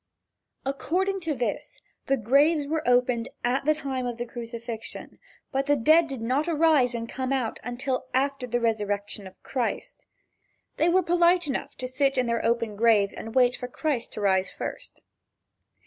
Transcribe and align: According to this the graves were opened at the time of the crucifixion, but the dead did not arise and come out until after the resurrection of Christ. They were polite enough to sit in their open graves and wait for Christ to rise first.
According 0.65 1.19
to 1.21 1.35
this 1.35 1.79
the 2.07 2.17
graves 2.17 2.65
were 2.65 2.81
opened 2.87 3.29
at 3.43 3.65
the 3.65 3.75
time 3.75 4.07
of 4.07 4.17
the 4.17 4.25
crucifixion, 4.25 5.19
but 5.51 5.67
the 5.67 5.75
dead 5.75 6.07
did 6.07 6.21
not 6.23 6.47
arise 6.47 6.95
and 6.95 7.07
come 7.07 7.31
out 7.31 7.59
until 7.63 8.07
after 8.11 8.47
the 8.47 8.59
resurrection 8.59 9.27
of 9.27 9.43
Christ. 9.43 10.07
They 10.77 10.89
were 10.89 11.03
polite 11.03 11.45
enough 11.45 11.75
to 11.75 11.87
sit 11.87 12.17
in 12.17 12.25
their 12.25 12.43
open 12.43 12.75
graves 12.75 13.13
and 13.13 13.35
wait 13.35 13.55
for 13.55 13.67
Christ 13.67 14.11
to 14.13 14.21
rise 14.21 14.49
first. 14.49 15.03